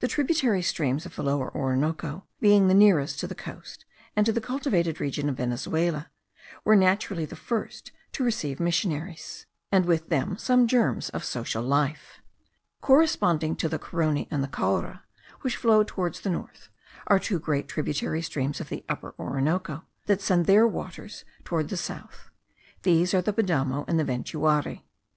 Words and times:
The 0.00 0.08
tributary 0.08 0.62
streams 0.62 1.06
of 1.06 1.14
the 1.14 1.22
Lower 1.22 1.48
Orinoco, 1.56 2.24
being 2.40 2.66
the 2.66 2.74
nearest 2.74 3.20
to 3.20 3.28
the 3.28 3.36
coast 3.36 3.84
and 4.16 4.26
to 4.26 4.32
the 4.32 4.40
cultivated 4.40 4.98
region 5.00 5.28
of 5.28 5.36
Venezuela, 5.36 6.10
were 6.64 6.74
naturally 6.74 7.24
the 7.24 7.36
first 7.36 7.92
to 8.14 8.24
receive 8.24 8.58
missionaries, 8.58 9.46
and 9.70 9.86
with 9.86 10.08
them 10.08 10.36
some 10.36 10.66
germs 10.66 11.08
of 11.10 11.22
social 11.22 11.62
life. 11.62 12.20
Corresponding 12.80 13.54
to 13.54 13.68
the 13.68 13.78
Carony 13.78 14.26
and 14.28 14.42
the 14.42 14.48
Caura, 14.48 15.04
which 15.42 15.54
flow 15.56 15.84
toward 15.84 16.14
the 16.16 16.30
north, 16.30 16.68
are 17.06 17.20
two 17.20 17.38
great 17.38 17.68
tributary 17.68 18.22
streams 18.22 18.60
of 18.60 18.70
the 18.70 18.84
Upper 18.88 19.14
Orinoco, 19.20 19.84
that 20.06 20.20
send 20.20 20.46
their 20.46 20.66
waters 20.66 21.24
toward 21.44 21.68
the 21.68 21.76
south; 21.76 22.28
these 22.82 23.14
are 23.14 23.22
the 23.22 23.32
Padamo 23.32 23.84
and 23.86 24.00
the 24.00 24.04
Ventuari. 24.04 24.82